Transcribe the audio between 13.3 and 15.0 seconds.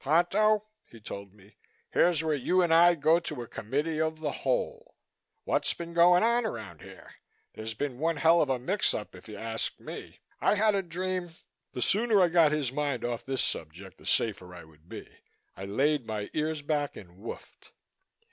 subject the safer I would